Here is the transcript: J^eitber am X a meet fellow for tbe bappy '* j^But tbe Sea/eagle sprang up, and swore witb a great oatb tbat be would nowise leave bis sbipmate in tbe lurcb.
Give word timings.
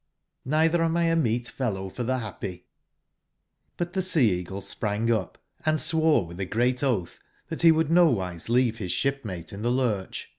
J^eitber 0.47 0.79
am 0.83 0.97
X 0.97 1.13
a 1.13 1.15
meet 1.15 1.47
fellow 1.47 1.87
for 1.87 2.03
tbe 2.03 2.19
bappy 2.23 2.63
'* 3.17 3.77
j^But 3.77 3.91
tbe 3.93 4.01
Sea/eagle 4.03 4.61
sprang 4.61 5.11
up, 5.11 5.37
and 5.63 5.79
swore 5.79 6.27
witb 6.27 6.39
a 6.39 6.45
great 6.45 6.77
oatb 6.77 7.19
tbat 7.51 7.61
be 7.61 7.71
would 7.71 7.91
nowise 7.91 8.49
leave 8.49 8.79
bis 8.79 8.91
sbipmate 8.91 9.53
in 9.53 9.61
tbe 9.61 9.71
lurcb. 9.75 10.25